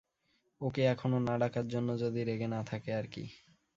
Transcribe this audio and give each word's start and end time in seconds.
ওকে 0.61 0.81
এখনো 0.85 1.17
না 1.19 1.35
ডাকার 1.41 1.65
জন্য 1.67 1.89
যদি 1.97 2.19
রেগে 2.23 2.47
না 2.47 2.61
থাকে 2.63 2.89
আরকি। 2.93 3.23